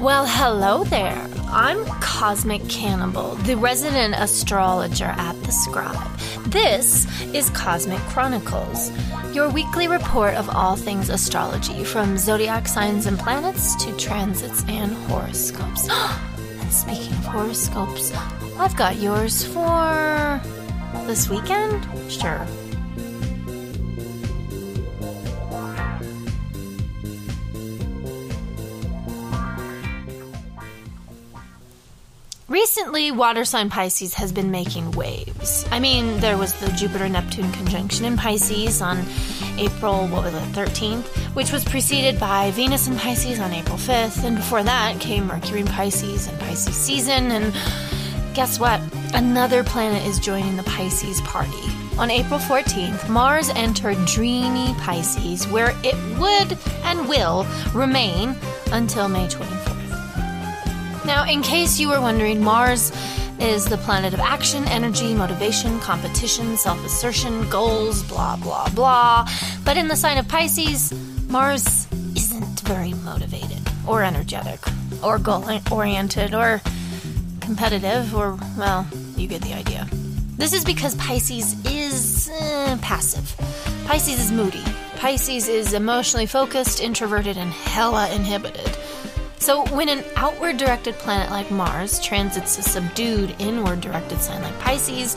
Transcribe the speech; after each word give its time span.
Well, 0.00 0.26
hello 0.26 0.84
there. 0.84 1.26
I'm 1.48 1.82
Cosmic 2.02 2.68
Cannibal, 2.68 3.34
the 3.36 3.56
resident 3.56 4.14
astrologer 4.14 5.06
at 5.06 5.32
The 5.42 5.50
Scribe. 5.50 6.18
This 6.48 7.06
is 7.32 7.48
Cosmic 7.50 8.00
Chronicles, 8.00 8.92
your 9.34 9.48
weekly 9.48 9.88
report 9.88 10.34
of 10.34 10.50
all 10.50 10.76
things 10.76 11.08
astrology, 11.08 11.82
from 11.82 12.18
zodiac 12.18 12.68
signs 12.68 13.06
and 13.06 13.18
planets 13.18 13.74
to 13.86 13.96
transits 13.96 14.62
and 14.68 14.92
horoscopes. 15.08 15.88
and 16.60 16.72
speaking 16.72 17.14
of 17.14 17.24
horoscopes, 17.24 18.12
I've 18.58 18.76
got 18.76 18.96
yours 18.96 19.44
for 19.44 20.42
this 21.06 21.30
weekend? 21.30 21.86
Sure. 22.12 22.46
Recently, 32.48 33.10
water 33.10 33.44
sign 33.44 33.70
Pisces 33.70 34.14
has 34.14 34.30
been 34.30 34.52
making 34.52 34.92
waves. 34.92 35.66
I 35.72 35.80
mean, 35.80 36.20
there 36.20 36.38
was 36.38 36.52
the 36.60 36.70
Jupiter 36.70 37.08
Neptune 37.08 37.50
conjunction 37.50 38.04
in 38.04 38.16
Pisces 38.16 38.80
on 38.80 39.04
April, 39.58 40.06
what 40.06 40.22
was 40.22 40.32
it, 40.32 40.52
13th, 40.52 41.06
which 41.34 41.50
was 41.50 41.64
preceded 41.64 42.20
by 42.20 42.52
Venus 42.52 42.86
in 42.86 42.96
Pisces 42.96 43.40
on 43.40 43.52
April 43.52 43.76
5th, 43.76 44.22
and 44.22 44.36
before 44.36 44.62
that 44.62 45.00
came 45.00 45.26
Mercury 45.26 45.62
in 45.62 45.66
Pisces 45.66 46.28
and 46.28 46.38
Pisces 46.38 46.76
season, 46.76 47.32
and 47.32 47.52
guess 48.32 48.60
what? 48.60 48.80
Another 49.12 49.64
planet 49.64 50.06
is 50.06 50.20
joining 50.20 50.56
the 50.56 50.62
Pisces 50.62 51.20
party. 51.22 51.50
On 51.98 52.12
April 52.12 52.38
14th, 52.38 53.08
Mars 53.08 53.48
entered 53.56 53.98
dreamy 54.06 54.72
Pisces, 54.78 55.48
where 55.48 55.72
it 55.82 55.96
would 56.20 56.56
and 56.84 57.08
will 57.08 57.44
remain 57.74 58.36
until 58.70 59.08
May 59.08 59.26
24th. 59.26 59.75
Now, 61.06 61.24
in 61.24 61.40
case 61.40 61.78
you 61.78 61.88
were 61.88 62.00
wondering, 62.00 62.42
Mars 62.42 62.90
is 63.38 63.64
the 63.64 63.76
planet 63.76 64.12
of 64.12 64.18
action, 64.18 64.64
energy, 64.66 65.14
motivation, 65.14 65.78
competition, 65.78 66.56
self 66.56 66.84
assertion, 66.84 67.48
goals, 67.48 68.02
blah, 68.02 68.34
blah, 68.34 68.68
blah. 68.70 69.28
But 69.64 69.76
in 69.76 69.86
the 69.86 69.94
sign 69.94 70.18
of 70.18 70.26
Pisces, 70.26 70.92
Mars 71.28 71.86
isn't 72.16 72.60
very 72.62 72.92
motivated, 72.92 73.60
or 73.86 74.02
energetic, 74.02 74.58
or 75.00 75.20
goal 75.20 75.48
oriented, 75.70 76.34
or 76.34 76.60
competitive, 77.40 78.12
or, 78.12 78.36
well, 78.58 78.84
you 79.16 79.28
get 79.28 79.42
the 79.42 79.54
idea. 79.54 79.86
This 80.36 80.52
is 80.52 80.64
because 80.64 80.96
Pisces 80.96 81.64
is 81.66 82.30
uh, 82.30 82.76
passive. 82.82 83.32
Pisces 83.86 84.18
is 84.18 84.32
moody. 84.32 84.64
Pisces 84.96 85.46
is 85.46 85.72
emotionally 85.72 86.26
focused, 86.26 86.80
introverted, 86.80 87.36
and 87.36 87.52
hella 87.52 88.10
inhibited. 88.10 88.76
So, 89.38 89.64
when 89.66 89.88
an 89.88 90.02
outward 90.16 90.56
directed 90.56 90.94
planet 90.94 91.30
like 91.30 91.50
Mars 91.50 92.00
transits 92.00 92.58
a 92.58 92.62
subdued 92.62 93.34
inward 93.38 93.80
directed 93.80 94.20
sign 94.20 94.42
like 94.42 94.58
Pisces, 94.60 95.14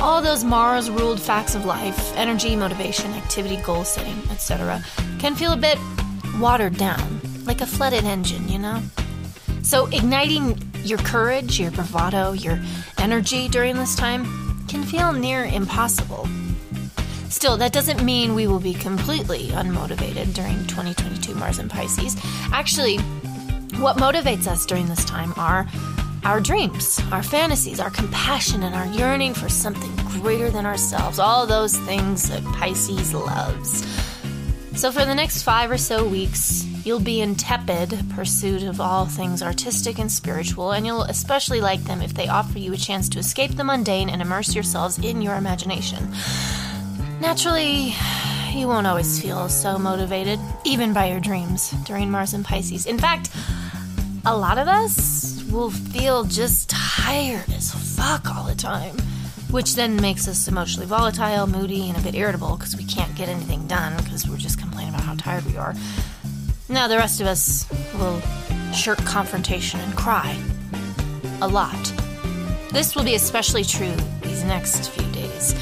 all 0.00 0.22
those 0.22 0.42
Mars 0.42 0.90
ruled 0.90 1.20
facts 1.20 1.54
of 1.54 1.64
life 1.64 2.16
energy, 2.16 2.56
motivation, 2.56 3.12
activity, 3.12 3.56
goal 3.58 3.84
setting, 3.84 4.18
etc. 4.30 4.82
can 5.18 5.34
feel 5.34 5.52
a 5.52 5.56
bit 5.56 5.78
watered 6.40 6.76
down, 6.76 7.20
like 7.44 7.60
a 7.60 7.66
flooded 7.66 8.04
engine, 8.04 8.48
you 8.48 8.58
know? 8.58 8.82
So, 9.62 9.86
igniting 9.86 10.60
your 10.82 10.98
courage, 10.98 11.60
your 11.60 11.70
bravado, 11.70 12.32
your 12.32 12.58
energy 12.96 13.48
during 13.48 13.76
this 13.76 13.94
time 13.94 14.24
can 14.66 14.82
feel 14.82 15.12
near 15.12 15.44
impossible. 15.44 16.26
Still, 17.28 17.58
that 17.58 17.72
doesn't 17.72 18.02
mean 18.02 18.34
we 18.34 18.46
will 18.46 18.60
be 18.60 18.72
completely 18.72 19.48
unmotivated 19.48 20.32
during 20.32 20.66
2022 20.66 21.34
Mars 21.34 21.58
and 21.58 21.70
Pisces. 21.70 22.16
Actually, 22.52 22.98
what 23.78 23.96
motivates 23.96 24.48
us 24.48 24.66
during 24.66 24.88
this 24.88 25.04
time 25.04 25.32
are 25.36 25.66
our 26.24 26.40
dreams, 26.40 27.00
our 27.12 27.22
fantasies, 27.22 27.78
our 27.78 27.90
compassion, 27.90 28.64
and 28.64 28.74
our 28.74 28.86
yearning 28.86 29.34
for 29.34 29.48
something 29.48 29.94
greater 30.20 30.50
than 30.50 30.66
ourselves. 30.66 31.20
All 31.20 31.46
those 31.46 31.76
things 31.78 32.28
that 32.28 32.42
Pisces 32.44 33.14
loves. 33.14 33.86
So, 34.74 34.90
for 34.90 35.04
the 35.04 35.14
next 35.14 35.42
five 35.42 35.70
or 35.70 35.78
so 35.78 36.06
weeks, 36.06 36.64
you'll 36.84 36.98
be 36.98 37.20
in 37.20 37.36
tepid 37.36 37.98
pursuit 38.14 38.64
of 38.64 38.80
all 38.80 39.06
things 39.06 39.42
artistic 39.42 39.98
and 39.98 40.10
spiritual, 40.10 40.72
and 40.72 40.84
you'll 40.84 41.02
especially 41.02 41.60
like 41.60 41.82
them 41.84 42.02
if 42.02 42.14
they 42.14 42.26
offer 42.26 42.58
you 42.58 42.72
a 42.72 42.76
chance 42.76 43.08
to 43.10 43.18
escape 43.20 43.52
the 43.52 43.64
mundane 43.64 44.10
and 44.10 44.20
immerse 44.20 44.54
yourselves 44.54 44.98
in 44.98 45.22
your 45.22 45.36
imagination. 45.36 46.12
Naturally, 47.20 47.94
you 48.52 48.66
won't 48.66 48.86
always 48.86 49.20
feel 49.20 49.48
so 49.48 49.78
motivated, 49.78 50.40
even 50.64 50.92
by 50.92 51.06
your 51.06 51.20
dreams, 51.20 51.70
during 51.84 52.10
Mars 52.10 52.34
and 52.34 52.44
Pisces. 52.44 52.86
In 52.86 52.98
fact, 52.98 53.30
a 54.28 54.36
lot 54.36 54.58
of 54.58 54.68
us 54.68 55.42
will 55.50 55.70
feel 55.70 56.22
just 56.22 56.68
tired 56.68 57.48
as 57.50 57.72
fuck 57.96 58.28
all 58.28 58.44
the 58.44 58.54
time, 58.54 58.94
which 59.50 59.74
then 59.74 59.96
makes 59.96 60.28
us 60.28 60.46
emotionally 60.48 60.86
volatile, 60.86 61.46
moody, 61.46 61.88
and 61.88 61.96
a 61.96 62.00
bit 62.02 62.14
irritable 62.14 62.54
because 62.54 62.76
we 62.76 62.84
can't 62.84 63.14
get 63.14 63.30
anything 63.30 63.66
done 63.66 63.96
because 64.04 64.28
we're 64.28 64.36
just 64.36 64.58
complaining 64.58 64.92
about 64.92 65.06
how 65.06 65.14
tired 65.14 65.46
we 65.46 65.56
are. 65.56 65.74
Now, 66.68 66.88
the 66.88 66.98
rest 66.98 67.22
of 67.22 67.26
us 67.26 67.66
will 67.94 68.20
shirk 68.74 68.98
confrontation 68.98 69.80
and 69.80 69.96
cry. 69.96 70.38
A 71.40 71.48
lot. 71.48 71.82
This 72.70 72.94
will 72.94 73.04
be 73.04 73.14
especially 73.14 73.64
true 73.64 73.96
these 74.20 74.44
next 74.44 74.90
few 74.90 75.10
days 75.10 75.54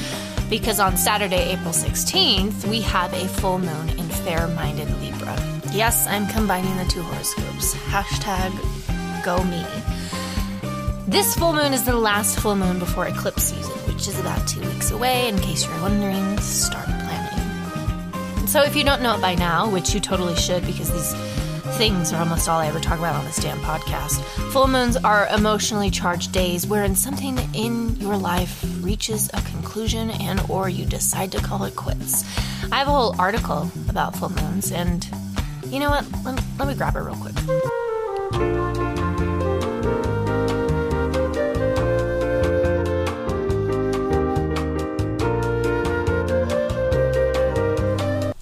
because 0.49 0.81
on 0.81 0.97
Saturday, 0.97 1.53
April 1.53 1.71
16th, 1.71 2.67
we 2.67 2.81
have 2.81 3.13
a 3.13 3.29
full 3.39 3.59
moon 3.59 3.89
in 3.91 4.09
fair 4.09 4.49
minded 4.49 4.89
Libra. 4.99 5.56
Yes, 5.77 6.07
I'm 6.07 6.25
combining 6.25 6.75
the 6.75 6.85
two 6.85 7.03
horoscopes. 7.03 7.75
Hashtag 7.75 8.51
go 9.23 9.43
me. 9.43 9.63
This 11.07 11.35
full 11.35 11.53
moon 11.53 11.71
is 11.71 11.85
the 11.85 11.95
last 11.95 12.39
full 12.39 12.55
moon 12.55 12.79
before 12.79 13.07
eclipse 13.07 13.43
season, 13.43 13.77
which 13.85 14.07
is 14.07 14.19
about 14.19 14.47
two 14.47 14.59
weeks 14.61 14.89
away. 14.89 15.29
In 15.29 15.37
case 15.37 15.67
you're 15.67 15.81
wondering, 15.83 16.39
start 16.39 16.87
planning. 16.87 18.47
So, 18.47 18.63
if 18.63 18.75
you 18.75 18.83
don't 18.83 19.03
know 19.03 19.17
it 19.17 19.21
by 19.21 19.35
now, 19.35 19.69
which 19.69 19.93
you 19.93 19.99
totally 19.99 20.35
should 20.35 20.65
because 20.65 20.91
these 20.91 21.13
things 21.77 22.11
are 22.11 22.21
almost 22.21 22.49
all 22.49 22.59
I 22.59 22.65
ever 22.65 22.79
talk 22.79 22.97
about 22.97 23.13
on 23.13 23.25
this 23.25 23.37
damn 23.37 23.59
podcast. 23.59 24.19
Full 24.51 24.67
moons 24.67 24.97
are 24.97 25.27
emotionally 25.27 25.91
charged 25.91 26.31
days 26.31 26.65
wherein 26.65 26.95
something 26.95 27.37
in 27.53 27.95
your 27.97 28.17
life 28.17 28.65
reaches 28.81 29.29
a 29.35 29.41
conclusion 29.41 30.09
and 30.09 30.41
or 30.49 30.69
you 30.69 30.85
decide 30.85 31.31
to 31.33 31.37
call 31.37 31.65
it 31.65 31.75
quits. 31.75 32.23
I 32.71 32.79
have 32.79 32.87
a 32.87 32.91
whole 32.91 33.15
article 33.19 33.69
about 33.89 34.15
full 34.15 34.29
moons 34.29 34.71
and 34.71 35.07
you 35.71 35.79
know 35.79 35.89
what? 35.89 36.05
Let, 36.23 36.43
let 36.59 36.67
me 36.67 36.75
grab 36.75 36.95
it 36.95 36.99
real 36.99 37.15
quick. 37.15 37.35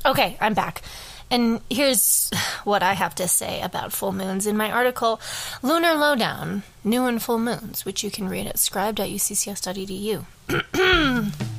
Okay, 0.06 0.38
I'm 0.40 0.54
back. 0.54 0.82
And 1.32 1.62
here's 1.70 2.30
what 2.64 2.84
I 2.84 2.94
have 2.94 3.16
to 3.16 3.28
say 3.28 3.60
about 3.62 3.92
full 3.92 4.12
moons 4.12 4.46
in 4.46 4.56
my 4.56 4.72
article, 4.72 5.20
Lunar 5.64 5.96
Lowdown 5.96 6.64
New 6.84 7.06
and 7.06 7.22
Full 7.22 7.40
Moons, 7.40 7.84
which 7.84 8.04
you 8.04 8.12
can 8.12 8.30
read 8.30 8.46
at 8.48 8.60
scribe.uccs.edu. 8.60 10.26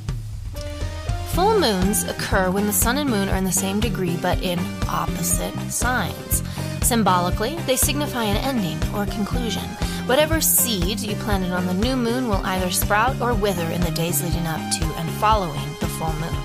Full 1.37 1.61
moons 1.61 2.05
occur 2.05 2.51
when 2.51 2.67
the 2.67 2.73
sun 2.73 2.97
and 2.97 3.11
moon 3.11 3.29
are 3.29 3.37
in 3.37 3.45
the 3.45 3.53
same 3.53 3.79
degree 3.79 4.17
but 4.23 4.43
in 4.43 4.59
opposite 4.89 5.53
signs. 5.71 6.43
Symbolically, 6.81 7.57
they 7.67 7.77
signify 7.77 8.25
an 8.25 8.39
ending 8.39 8.79
or 8.95 9.05
conclusion. 9.05 9.65
Whatever 10.07 10.41
seed 10.41 10.99
you 11.01 11.15
planted 11.17 11.53
on 11.53 11.67
the 11.67 11.75
new 11.75 11.95
moon 11.95 12.29
will 12.29 12.41
either 12.47 12.71
sprout 12.71 13.21
or 13.21 13.35
wither 13.35 13.71
in 13.71 13.83
the 13.83 13.91
days 13.91 14.23
leading 14.23 14.47
up 14.47 14.63
to 14.79 14.85
and 14.97 15.11
following 15.21 15.69
the 15.79 15.87
full 15.87 16.15
moon. 16.15 16.43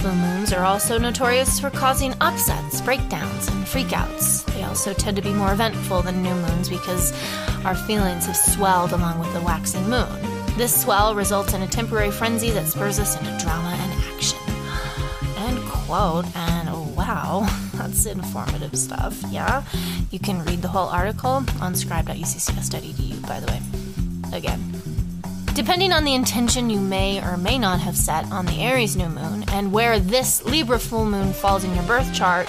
Full 0.00 0.16
moons 0.16 0.52
are 0.52 0.64
also 0.64 0.98
notorious 0.98 1.60
for 1.60 1.70
causing 1.70 2.12
upsets, 2.20 2.80
breakdowns, 2.80 3.46
and 3.46 3.64
freakouts. 3.64 4.44
They 4.52 4.64
also 4.64 4.92
tend 4.94 5.16
to 5.16 5.22
be 5.22 5.32
more 5.32 5.52
eventful 5.52 6.02
than 6.02 6.24
new 6.24 6.34
moons 6.34 6.68
because 6.68 7.12
our 7.64 7.76
feelings 7.76 8.26
have 8.26 8.36
swelled 8.36 8.90
along 8.90 9.20
with 9.20 9.32
the 9.32 9.42
waxing 9.42 9.88
moon. 9.88 10.31
This 10.56 10.82
swell 10.82 11.14
results 11.14 11.54
in 11.54 11.62
a 11.62 11.66
temporary 11.66 12.10
frenzy 12.10 12.50
that 12.50 12.68
spurs 12.68 12.98
us 12.98 13.16
into 13.18 13.36
drama 13.42 13.76
and 13.80 13.92
action. 14.14 14.38
End 15.38 15.58
quote, 15.66 16.26
and 16.36 16.94
wow, 16.94 17.46
that's 17.74 18.04
informative 18.04 18.76
stuff, 18.78 19.22
yeah? 19.30 19.64
You 20.10 20.18
can 20.18 20.44
read 20.44 20.60
the 20.60 20.68
whole 20.68 20.88
article 20.88 21.42
on 21.60 21.74
scribe.uccs.edu, 21.74 23.26
by 23.26 23.40
the 23.40 23.46
way. 23.46 24.36
Again. 24.36 24.60
Depending 25.54 25.92
on 25.92 26.04
the 26.04 26.14
intention 26.14 26.70
you 26.70 26.80
may 26.80 27.22
or 27.22 27.36
may 27.36 27.58
not 27.58 27.80
have 27.80 27.96
set 27.96 28.24
on 28.32 28.46
the 28.46 28.60
Aries 28.60 28.96
new 28.96 29.08
moon 29.08 29.44
and 29.48 29.72
where 29.72 29.98
this 29.98 30.44
Libra 30.44 30.78
full 30.78 31.04
moon 31.04 31.32
falls 31.32 31.64
in 31.64 31.74
your 31.74 31.84
birth 31.84 32.12
chart, 32.14 32.46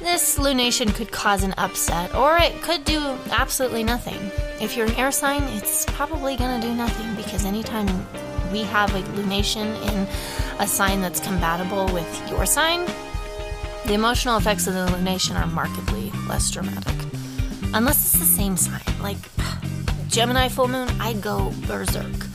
this 0.00 0.38
lunation 0.38 0.94
could 0.94 1.10
cause 1.10 1.42
an 1.42 1.54
upset, 1.58 2.14
or 2.14 2.36
it 2.36 2.60
could 2.62 2.84
do 2.84 2.98
absolutely 3.30 3.84
nothing. 3.84 4.30
If 4.62 4.76
you're 4.76 4.86
an 4.86 4.94
air 4.94 5.10
sign, 5.10 5.42
it's 5.54 5.84
probably 5.86 6.36
going 6.36 6.60
to 6.60 6.64
do 6.64 6.72
nothing 6.72 7.16
because 7.16 7.44
anytime 7.44 7.88
we 8.52 8.62
have 8.62 8.94
a 8.94 9.00
lunation 9.18 9.74
in 9.90 10.06
a 10.60 10.68
sign 10.68 11.00
that's 11.00 11.18
compatible 11.18 11.86
with 11.92 12.30
your 12.30 12.46
sign, 12.46 12.86
the 13.86 13.94
emotional 13.94 14.36
effects 14.36 14.68
of 14.68 14.74
the 14.74 14.86
lunation 14.86 15.34
are 15.34 15.48
markedly 15.48 16.12
less 16.28 16.48
dramatic. 16.48 16.94
unless 17.74 18.04
it's 18.04 18.20
the 18.20 18.24
same 18.24 18.56
sign. 18.56 18.80
Like 19.00 19.16
Gemini 20.08 20.48
full 20.48 20.68
moon, 20.68 20.88
I'd 21.00 21.20
go 21.20 21.52
berserk. 21.66 22.28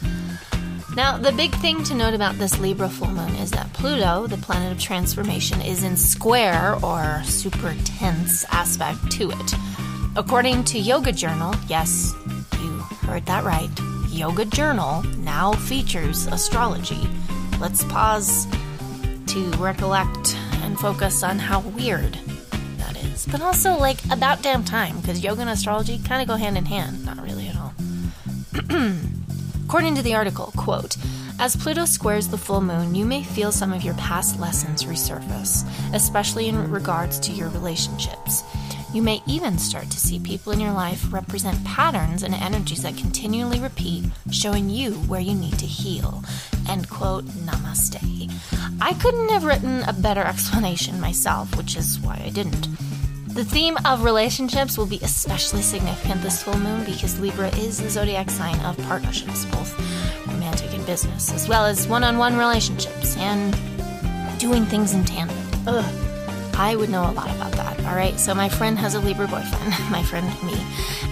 Now, 0.97 1.17
the 1.17 1.31
big 1.31 1.51
thing 1.55 1.81
to 1.85 1.95
note 1.95 2.13
about 2.13 2.35
this 2.35 2.59
Libra 2.59 2.89
full 2.89 3.07
moon 3.07 3.35
is 3.35 3.51
that 3.51 3.71
Pluto, 3.71 4.27
the 4.27 4.37
planet 4.37 4.73
of 4.73 4.79
transformation, 4.81 5.61
is 5.61 5.83
in 5.83 5.95
square 5.95 6.75
or 6.83 7.21
super 7.23 7.73
tense 7.85 8.43
aspect 8.51 9.11
to 9.11 9.29
it. 9.29 9.86
According 10.17 10.63
to 10.63 10.79
Yoga 10.79 11.11
Journal, 11.11 11.53
yes, 11.67 12.15
you 12.59 12.69
heard 13.05 13.23
that 13.27 13.43
right, 13.43 13.69
Yoga 14.09 14.45
Journal 14.45 15.03
now 15.19 15.53
features 15.53 16.25
astrology. 16.25 17.07
Let's 17.59 17.83
pause 17.83 18.47
to 19.27 19.51
recollect 19.59 20.35
and 20.63 20.79
focus 20.79 21.21
on 21.21 21.37
how 21.37 21.59
weird 21.59 22.17
that 22.79 22.97
is. 23.05 23.27
But 23.27 23.41
also, 23.41 23.77
like, 23.77 24.03
about 24.09 24.41
damn 24.41 24.63
time, 24.63 24.99
because 25.01 25.23
yoga 25.23 25.41
and 25.41 25.51
astrology 25.51 25.99
kind 25.99 26.23
of 26.23 26.27
go 26.27 26.35
hand 26.35 26.57
in 26.57 26.65
hand. 26.65 27.05
Not 27.05 27.21
really 27.21 27.49
at 27.49 27.55
all. 27.55 27.73
According 29.65 29.93
to 29.95 30.01
the 30.01 30.15
article, 30.15 30.51
quote, 30.57 30.97
as 31.39 31.55
Pluto 31.55 31.85
squares 31.85 32.27
the 32.27 32.39
full 32.39 32.61
moon, 32.61 32.95
you 32.95 33.05
may 33.05 33.21
feel 33.21 33.51
some 33.51 33.71
of 33.71 33.83
your 33.83 33.93
past 33.93 34.39
lessons 34.39 34.83
resurface, 34.83 35.63
especially 35.93 36.47
in 36.47 36.71
regards 36.71 37.19
to 37.19 37.31
your 37.31 37.49
relationships. 37.49 38.41
You 38.97 39.03
may 39.03 39.21
even 39.27 39.59
start 39.59 39.91
to 39.91 39.99
see 39.99 40.17
people 40.17 40.51
in 40.51 40.59
your 40.59 40.71
life 40.71 41.13
represent 41.13 41.63
patterns 41.63 42.23
and 42.23 42.33
energies 42.33 42.81
that 42.81 42.97
continually 42.97 43.59
repeat, 43.59 44.05
showing 44.31 44.71
you 44.71 44.93
where 44.93 45.21
you 45.21 45.35
need 45.35 45.59
to 45.59 45.67
heal. 45.67 46.23
End 46.67 46.89
quote, 46.89 47.25
namaste. 47.25 48.01
I 48.81 48.93
couldn't 48.93 49.29
have 49.29 49.43
written 49.43 49.83
a 49.83 49.93
better 49.93 50.21
explanation 50.21 50.99
myself, 50.99 51.55
which 51.55 51.77
is 51.77 51.99
why 51.99 52.19
I 52.25 52.31
didn't. 52.31 52.69
The 53.27 53.45
theme 53.45 53.77
of 53.85 54.03
relationships 54.03 54.79
will 54.79 54.87
be 54.87 54.99
especially 55.03 55.61
significant 55.61 56.23
this 56.23 56.41
full 56.41 56.57
moon 56.57 56.83
because 56.83 57.19
Libra 57.19 57.49
is 57.49 57.77
the 57.77 57.91
zodiac 57.91 58.31
sign 58.31 58.59
of 58.61 58.79
partnerships, 58.79 59.45
both 59.45 59.77
romantic 60.25 60.73
and 60.73 60.83
business, 60.87 61.31
as 61.31 61.47
well 61.47 61.67
as 61.67 61.87
one 61.87 62.03
on 62.03 62.17
one 62.17 62.35
relationships 62.35 63.15
and 63.17 63.55
doing 64.39 64.65
things 64.65 64.95
in 64.95 65.05
tandem. 65.05 65.37
Ugh. 65.67 66.07
I 66.59 66.75
would 66.75 66.89
know 66.89 67.03
a 67.03 67.13
lot 67.13 67.29
about 67.35 67.51
that, 67.51 67.56
all 67.87 67.95
right? 67.95 68.19
So, 68.19 68.35
my 68.35 68.49
friend 68.49 68.77
has 68.77 68.95
a 68.95 68.99
Libra 68.99 69.27
boyfriend, 69.27 69.73
my 69.91 70.03
friend 70.03 70.27
me, 70.43 70.61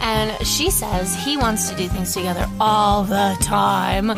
and 0.02 0.46
she 0.46 0.70
says 0.70 1.16
he 1.24 1.38
wants 1.38 1.70
to 1.70 1.76
do 1.76 1.88
things 1.88 2.14
together 2.14 2.48
all 2.60 3.04
the 3.04 3.36
time. 3.42 4.12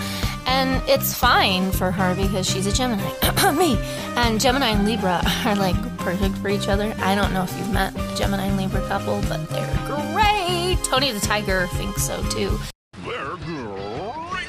And 0.48 0.82
it's 0.88 1.14
fine 1.14 1.72
for 1.72 1.92
her 1.92 2.16
because 2.16 2.50
she's 2.50 2.66
a 2.68 2.72
Gemini. 2.72 3.04
me. 3.58 3.78
And 4.16 4.40
Gemini 4.40 4.70
and 4.70 4.86
Libra 4.86 5.22
are 5.46 5.56
like 5.56 5.76
perfect 5.98 6.36
for 6.38 6.50
each 6.50 6.68
other. 6.68 6.94
I 7.00 7.16
don't 7.16 7.34
know 7.34 7.44
if 7.44 7.56
you've 7.58 7.72
met 7.72 7.94
a 7.96 8.16
Gemini 8.16 8.46
and 8.46 8.58
Libra 8.58 8.86
couple, 8.88 9.22
but 9.28 9.48
they're 9.50 9.86
great. 9.86 10.78
Tony 10.84 11.12
the 11.12 11.20
Tiger 11.20 11.68
thinks 11.68 12.04
so 12.04 12.22
too. 12.30 12.58
They're 13.06 13.36
great. 13.38 14.48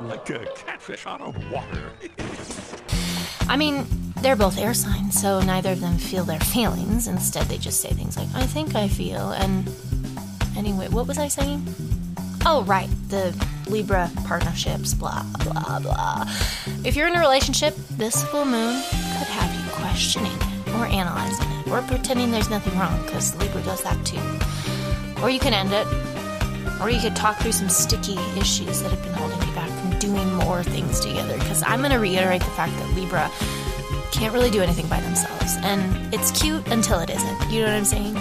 Like 0.00 0.30
a 0.30 0.46
catfish 0.56 1.06
out 1.06 1.20
of 1.20 1.50
water. 1.50 1.92
I 3.48 3.56
mean, 3.56 3.86
they're 4.20 4.36
both 4.36 4.58
air 4.58 4.74
signs, 4.74 5.20
so 5.20 5.40
neither 5.40 5.72
of 5.72 5.80
them 5.80 5.98
feel 5.98 6.24
their 6.24 6.40
feelings. 6.40 7.08
Instead, 7.08 7.46
they 7.46 7.58
just 7.58 7.80
say 7.80 7.90
things 7.90 8.16
like, 8.16 8.28
I 8.34 8.46
think 8.46 8.74
I 8.74 8.88
feel. 8.88 9.30
And 9.32 9.68
anyway, 10.56 10.88
what 10.88 11.06
was 11.06 11.18
I 11.18 11.28
saying? 11.28 11.66
Oh, 12.46 12.62
right. 12.64 12.88
The 13.08 13.34
Libra 13.68 14.10
partnerships, 14.24 14.94
blah, 14.94 15.24
blah, 15.44 15.80
blah. 15.80 16.24
If 16.84 16.96
you're 16.96 17.08
in 17.08 17.16
a 17.16 17.20
relationship, 17.20 17.74
this 17.90 18.24
full 18.24 18.44
moon 18.44 18.82
could 19.18 19.28
have 19.28 19.54
you 19.54 19.70
questioning 19.72 20.32
it, 20.32 20.74
or 20.74 20.86
analyzing 20.86 21.50
it, 21.50 21.68
or 21.68 21.82
pretending 21.82 22.30
there's 22.30 22.50
nothing 22.50 22.78
wrong, 22.78 23.02
because 23.02 23.34
Libra 23.36 23.62
does 23.62 23.82
that 23.82 24.04
too. 24.06 24.20
Or 25.22 25.30
you 25.30 25.38
can 25.38 25.52
end 25.52 25.72
it, 25.72 25.86
or 26.80 26.90
you 26.90 27.00
could 27.00 27.14
talk 27.14 27.38
through 27.38 27.52
some 27.52 27.68
sticky 27.68 28.18
issues 28.38 28.82
that 28.82 28.90
have 28.90 29.02
been 29.02 29.14
holding 29.14 29.40
you 29.48 29.54
back 29.54 29.70
more 30.44 30.62
things 30.62 31.00
together, 31.00 31.36
because 31.38 31.62
I'm 31.62 31.80
going 31.80 31.92
to 31.92 31.98
reiterate 31.98 32.42
the 32.42 32.50
fact 32.50 32.72
that 32.78 32.94
Libra 32.94 33.30
can't 34.12 34.32
really 34.34 34.50
do 34.50 34.60
anything 34.60 34.86
by 34.88 35.00
themselves, 35.00 35.56
and 35.62 36.14
it's 36.14 36.30
cute 36.40 36.66
until 36.68 37.00
it 37.00 37.10
isn't. 37.10 37.50
You 37.50 37.60
know 37.60 37.66
what 37.66 37.76
I'm 37.76 37.84
saying? 37.84 38.16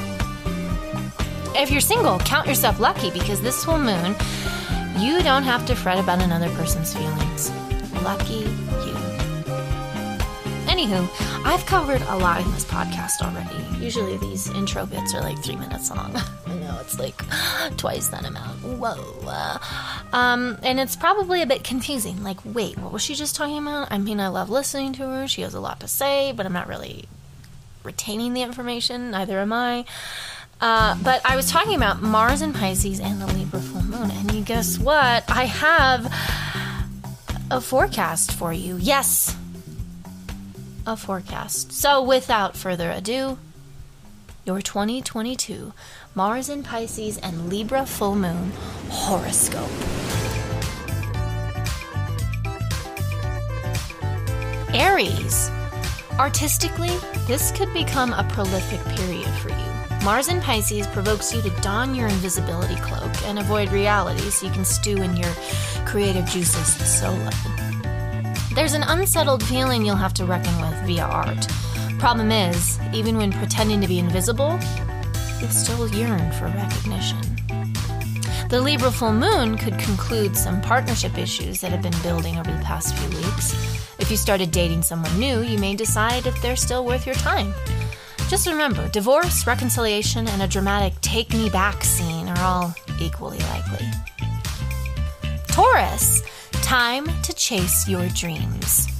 If 1.55 1.69
you're 1.69 1.81
single, 1.81 2.17
count 2.19 2.47
yourself 2.47 2.79
lucky 2.79 3.11
because 3.11 3.41
this 3.41 3.63
full 3.65 3.77
moon 3.77 4.15
you 4.97 5.21
don't 5.23 5.43
have 5.43 5.65
to 5.65 5.75
fret 5.75 5.99
about 5.99 6.21
another 6.21 6.49
person's 6.51 6.93
feelings. 6.95 7.51
Lucky. 8.03 8.45
Anywho, 10.81 11.45
I've 11.45 11.63
covered 11.67 12.01
a 12.01 12.17
lot 12.17 12.41
in 12.43 12.51
this 12.53 12.65
podcast 12.65 13.21
already. 13.21 13.85
Usually 13.85 14.17
these 14.17 14.49
intro 14.49 14.87
bits 14.87 15.13
are 15.13 15.21
like 15.21 15.37
three 15.43 15.55
minutes 15.55 15.91
long. 15.91 16.11
I 16.47 16.55
know 16.55 16.75
it's 16.81 16.97
like 16.97 17.23
twice 17.77 18.07
that 18.07 18.25
amount. 18.25 18.57
Whoa. 18.63 19.59
Um, 20.11 20.57
and 20.63 20.79
it's 20.79 20.95
probably 20.95 21.43
a 21.43 21.45
bit 21.45 21.63
confusing. 21.63 22.23
Like, 22.23 22.39
wait, 22.43 22.79
what 22.79 22.91
was 22.91 23.03
she 23.03 23.13
just 23.13 23.35
talking 23.35 23.59
about? 23.59 23.91
I 23.91 23.99
mean, 23.99 24.19
I 24.19 24.29
love 24.29 24.49
listening 24.49 24.93
to 24.93 25.03
her. 25.07 25.27
She 25.27 25.43
has 25.43 25.53
a 25.53 25.59
lot 25.59 25.79
to 25.81 25.87
say, 25.87 26.33
but 26.35 26.47
I'm 26.47 26.53
not 26.53 26.67
really 26.67 27.05
retaining 27.83 28.33
the 28.33 28.41
information. 28.41 29.11
Neither 29.11 29.37
am 29.37 29.53
I. 29.53 29.85
Uh, 30.59 30.97
but 31.03 31.23
I 31.23 31.35
was 31.35 31.51
talking 31.51 31.75
about 31.75 32.01
Mars 32.01 32.41
and 32.41 32.55
Pisces 32.55 32.99
and 32.99 33.21
the 33.21 33.27
Libra 33.27 33.59
full 33.59 33.83
moon, 33.83 34.09
and 34.09 34.33
you 34.33 34.41
guess 34.41 34.79
what? 34.79 35.29
I 35.29 35.45
have 35.45 36.11
a 37.51 37.61
forecast 37.61 38.31
for 38.31 38.51
you. 38.51 38.77
Yes, 38.77 39.37
a 40.85 40.97
forecast. 40.97 41.71
So, 41.71 42.01
without 42.01 42.57
further 42.57 42.91
ado, 42.91 43.37
your 44.45 44.61
2022 44.61 45.73
Mars 46.15 46.49
and 46.49 46.65
Pisces 46.65 47.17
and 47.17 47.49
Libra 47.49 47.85
full 47.85 48.15
moon 48.15 48.51
horoscope. 48.89 49.69
Aries. 54.73 55.49
Artistically, 56.17 56.95
this 57.27 57.51
could 57.51 57.71
become 57.73 58.13
a 58.13 58.23
prolific 58.31 58.83
period 58.95 59.29
for 59.39 59.49
you. 59.49 59.71
Mars 60.03 60.29
in 60.29 60.41
Pisces 60.41 60.87
provokes 60.87 61.33
you 61.33 61.41
to 61.43 61.49
don 61.61 61.93
your 61.93 62.07
invisibility 62.07 62.75
cloak 62.75 63.11
and 63.25 63.37
avoid 63.37 63.71
reality 63.71 64.29
so 64.31 64.47
you 64.47 64.51
can 64.51 64.65
stew 64.65 64.97
in 64.97 65.15
your 65.15 65.31
creative 65.85 66.25
juices 66.25 66.67
solo. 66.99 67.29
There's 68.55 68.73
an 68.73 68.83
unsettled 68.83 69.43
feeling 69.43 69.85
you'll 69.85 69.95
have 69.95 70.13
to 70.15 70.25
reckon 70.25 70.53
with 70.61 70.70
via 70.91 71.05
art. 71.05 71.47
Problem 71.99 72.31
is, 72.31 72.77
even 72.93 73.15
when 73.15 73.31
pretending 73.31 73.79
to 73.79 73.87
be 73.87 73.99
invisible, 73.99 74.59
you'll 75.39 75.49
still 75.49 75.87
yearn 75.87 76.31
for 76.33 76.45
recognition. 76.47 77.21
The 78.49 78.59
Libra 78.59 78.91
full 78.91 79.13
moon 79.13 79.57
could 79.57 79.79
conclude 79.79 80.35
some 80.35 80.59
partnership 80.61 81.17
issues 81.17 81.61
that 81.61 81.71
have 81.71 81.81
been 81.81 82.01
building 82.03 82.37
over 82.37 82.51
the 82.51 82.63
past 82.65 82.93
few 82.95 83.09
weeks. 83.17 83.53
If 83.99 84.11
you 84.11 84.17
started 84.17 84.51
dating 84.51 84.81
someone 84.81 85.17
new, 85.17 85.39
you 85.41 85.57
may 85.57 85.75
decide 85.77 86.25
if 86.25 86.41
they're 86.41 86.57
still 86.57 86.83
worth 86.85 87.05
your 87.05 87.15
time. 87.15 87.53
Just 88.27 88.47
remember 88.47 88.89
divorce, 88.89 89.47
reconciliation, 89.47 90.27
and 90.27 90.41
a 90.41 90.47
dramatic 90.47 90.99
take 90.99 91.31
me 91.31 91.49
back 91.49 91.85
scene 91.85 92.27
are 92.27 92.43
all 92.43 92.75
equally 92.99 93.39
likely. 93.39 93.87
Taurus, 95.47 96.21
time 96.51 97.05
to 97.23 97.33
chase 97.33 97.87
your 97.87 98.07
dreams. 98.09 98.90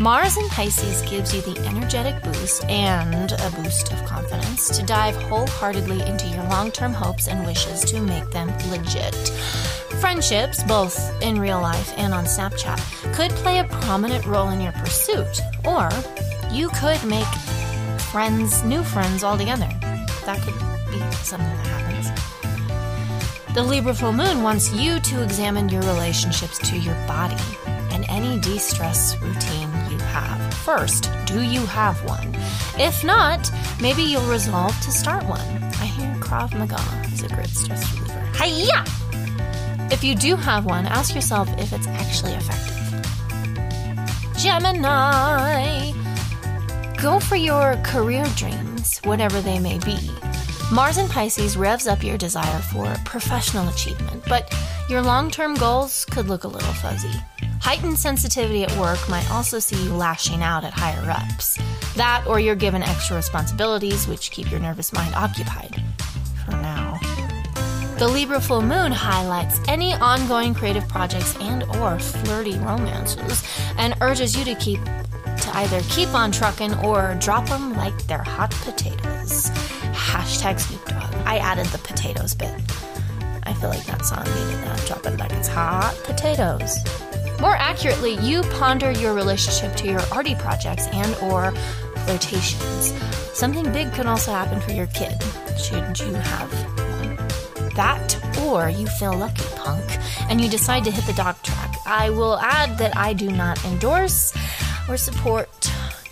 Mars 0.00 0.38
in 0.38 0.48
Pisces 0.48 1.02
gives 1.02 1.34
you 1.34 1.42
the 1.42 1.60
energetic 1.66 2.22
boost 2.22 2.64
and 2.64 3.32
a 3.32 3.50
boost 3.62 3.92
of 3.92 4.02
confidence 4.06 4.74
to 4.78 4.86
dive 4.86 5.14
wholeheartedly 5.24 6.00
into 6.08 6.26
your 6.28 6.42
long 6.44 6.72
term 6.72 6.94
hopes 6.94 7.28
and 7.28 7.44
wishes 7.44 7.84
to 7.84 8.00
make 8.00 8.30
them 8.30 8.48
legit. 8.70 9.14
Friendships, 10.00 10.62
both 10.62 10.96
in 11.22 11.38
real 11.38 11.60
life 11.60 11.92
and 11.98 12.14
on 12.14 12.24
Snapchat, 12.24 12.80
could 13.12 13.30
play 13.42 13.58
a 13.58 13.64
prominent 13.64 14.24
role 14.24 14.48
in 14.48 14.62
your 14.62 14.72
pursuit, 14.72 15.42
or 15.66 15.90
you 16.50 16.70
could 16.70 17.04
make 17.04 17.28
friends, 18.10 18.64
new 18.64 18.82
friends 18.82 19.22
altogether. 19.22 19.68
That 20.24 20.40
could 20.40 20.54
be 20.90 20.98
something 21.16 21.46
that 21.46 21.66
happens. 21.66 23.54
The 23.54 23.62
Libra 23.62 23.92
full 23.92 24.14
moon 24.14 24.42
wants 24.42 24.72
you 24.72 24.98
to 24.98 25.22
examine 25.22 25.68
your 25.68 25.82
relationships 25.82 26.56
to 26.70 26.78
your 26.78 26.94
body 27.06 27.36
and 27.90 28.06
any 28.08 28.40
de 28.40 28.58
stress 28.58 29.20
routine 29.20 29.69
have. 30.10 30.54
First, 30.54 31.10
do 31.26 31.42
you 31.42 31.64
have 31.66 31.96
one? 32.04 32.34
If 32.78 33.02
not, 33.04 33.50
maybe 33.80 34.02
you'll 34.02 34.30
resolve 34.30 34.78
to 34.82 34.90
start 34.90 35.24
one. 35.24 35.46
I 35.80 35.86
hear 35.86 36.14
Krav 36.16 36.56
Maga 36.58 36.80
is 37.12 37.22
a 37.22 37.28
great 37.28 37.48
stress 37.48 37.82
reliever. 37.92 38.20
Hiya! 38.34 38.84
If 39.90 40.04
you 40.04 40.14
do 40.14 40.36
have 40.36 40.66
one, 40.66 40.86
ask 40.86 41.14
yourself 41.14 41.48
if 41.58 41.72
it's 41.72 41.86
actually 41.86 42.32
effective. 42.32 42.80
Gemini! 44.36 45.92
Go 47.02 47.18
for 47.18 47.36
your 47.36 47.76
career 47.82 48.26
dreams, 48.36 48.98
whatever 49.04 49.40
they 49.40 49.58
may 49.58 49.78
be. 49.78 50.10
Mars 50.72 50.98
and 50.98 51.10
Pisces 51.10 51.56
revs 51.56 51.88
up 51.88 52.04
your 52.04 52.16
desire 52.16 52.60
for 52.60 52.94
professional 53.04 53.68
achievement, 53.68 54.22
but 54.28 54.54
your 54.88 55.02
long 55.02 55.30
term 55.30 55.54
goals 55.54 56.04
could 56.04 56.28
look 56.28 56.44
a 56.44 56.48
little 56.48 56.74
fuzzy. 56.74 57.12
Heightened 57.60 57.98
sensitivity 57.98 58.64
at 58.64 58.76
work 58.76 58.98
might 59.08 59.30
also 59.30 59.58
see 59.58 59.82
you 59.84 59.92
lashing 59.94 60.42
out 60.42 60.64
at 60.64 60.72
higher 60.72 61.10
ups. 61.10 61.58
That, 61.94 62.24
or 62.26 62.40
you're 62.40 62.54
given 62.56 62.82
extra 62.82 63.16
responsibilities 63.16 64.08
which 64.08 64.30
keep 64.30 64.50
your 64.50 64.60
nervous 64.60 64.92
mind 64.92 65.14
occupied. 65.14 65.82
for 66.44 66.52
now. 66.52 66.98
The 67.98 68.08
Libra 68.08 68.40
full 68.40 68.62
moon 68.62 68.92
highlights 68.92 69.60
any 69.68 69.92
ongoing 69.94 70.54
creative 70.54 70.88
projects 70.88 71.36
and 71.38 71.64
or 71.76 71.98
flirty 71.98 72.56
romances 72.58 73.44
and 73.76 73.94
urges 74.00 74.34
you 74.36 74.44
to 74.44 74.54
keep 74.54 74.80
to 74.82 75.50
either 75.58 75.80
keep 75.90 76.12
on 76.14 76.32
trucking 76.32 76.74
or 76.78 77.14
drop 77.20 77.46
them 77.46 77.74
like 77.74 77.96
they're 78.06 78.22
hot 78.22 78.50
potatoes. 78.62 79.50
Hashtag 79.92 80.58
Snoop 80.60 80.84
Dogg. 80.86 81.14
I 81.26 81.38
added 81.38 81.66
the 81.66 81.78
potatoes 81.78 82.34
bit. 82.34 82.54
I 83.42 83.52
feel 83.54 83.68
like 83.70 83.84
that 83.84 84.04
song 84.06 84.24
needed 84.24 84.64
that. 84.64 84.82
Drop 84.86 85.04
it 85.06 85.18
like 85.18 85.32
it's 85.32 85.48
hot 85.48 85.94
potatoes. 86.04 86.78
More 87.40 87.56
accurately, 87.56 88.16
you 88.16 88.42
ponder 88.42 88.90
your 88.90 89.14
relationship 89.14 89.74
to 89.76 89.86
your 89.86 90.00
arty 90.12 90.34
projects 90.34 90.86
and 90.88 91.14
or 91.22 91.52
flirtations. 92.04 92.92
Something 93.32 93.72
big 93.72 93.92
could 93.94 94.04
also 94.04 94.30
happen 94.30 94.60
for 94.60 94.72
your 94.72 94.88
kid, 94.88 95.14
should 95.58 95.98
you 96.00 96.12
have 96.12 96.52
one. 96.78 97.16
That, 97.76 98.38
or 98.40 98.68
you 98.68 98.86
feel 98.86 99.16
lucky, 99.16 99.44
punk, 99.56 99.84
and 100.28 100.38
you 100.38 100.50
decide 100.50 100.84
to 100.84 100.90
hit 100.90 101.06
the 101.06 101.14
dog 101.14 101.42
track. 101.42 101.76
I 101.86 102.10
will 102.10 102.38
add 102.38 102.76
that 102.76 102.94
I 102.94 103.14
do 103.14 103.30
not 103.30 103.64
endorse 103.64 104.36
or 104.86 104.98
support 104.98 105.48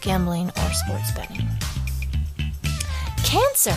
gambling 0.01 0.49
or 0.49 0.73
sports 0.73 1.11
betting. 1.13 1.47
Cancer. 3.23 3.77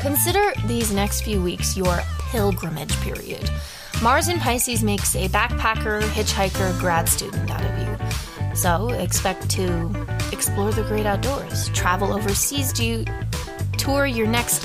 Consider 0.00 0.52
these 0.66 0.92
next 0.92 1.22
few 1.22 1.42
weeks 1.42 1.76
your 1.76 2.00
pilgrimage 2.30 2.94
period. 3.00 3.50
Mars 4.02 4.28
in 4.28 4.38
Pisces 4.38 4.82
makes 4.82 5.14
a 5.14 5.28
backpacker, 5.28 6.00
hitchhiker, 6.00 6.78
grad 6.80 7.06
student 7.06 7.50
out 7.50 7.62
of 7.62 7.78
you. 7.78 8.56
So 8.56 8.88
expect 8.88 9.50
to 9.50 9.94
explore 10.32 10.72
the 10.72 10.84
great 10.84 11.04
outdoors, 11.04 11.68
travel 11.70 12.14
overseas 12.14 12.72
to 12.74 13.04
tour 13.76 14.06
your 14.06 14.26
next 14.26 14.64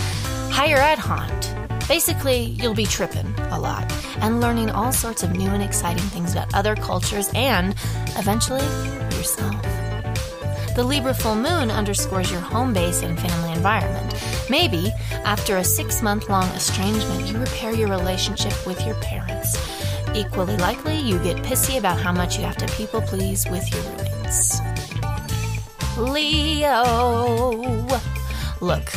higher 0.52 0.78
ed 0.78 1.00
haunt. 1.00 1.54
Basically, 1.86 2.44
you'll 2.44 2.74
be 2.74 2.86
tripping 2.86 3.28
a 3.52 3.60
lot 3.60 3.92
and 4.22 4.40
learning 4.40 4.70
all 4.70 4.94
sorts 4.94 5.22
of 5.22 5.36
new 5.36 5.50
and 5.50 5.62
exciting 5.62 6.04
things 6.06 6.32
about 6.32 6.54
other 6.56 6.76
cultures 6.76 7.30
and, 7.36 7.76
eventually, 8.18 8.64
yourself. 9.18 9.62
The 10.76 10.84
Libra 10.84 11.14
full 11.14 11.36
moon 11.36 11.72
underscores 11.72 12.32
your 12.32 12.40
home 12.40 12.74
base 12.74 13.02
and 13.02 13.20
family 13.20 13.52
environment. 13.52 14.14
Maybe, 14.50 14.92
after 15.24 15.58
a 15.58 15.64
six 15.64 16.02
month 16.02 16.30
long 16.30 16.48
estrangement, 16.50 17.28
you 17.28 17.38
repair 17.38 17.74
your 17.74 17.90
relationship 17.90 18.66
with 18.66 18.86
your 18.86 18.96
parents. 18.96 19.58
Equally 20.14 20.58
likely, 20.58 20.98
you 20.98 21.20
get 21.20 21.38
pissy 21.38 21.78
about 21.78 22.00
how 22.00 22.12
much 22.12 22.38
you 22.38 22.44
have 22.46 22.58
to 22.58 22.68
people 22.76 23.02
please 23.02 23.46
with 23.50 23.70
your 23.74 23.82
roommates. 23.84 24.60
Leo! 25.98 27.88
Look, 28.62 28.94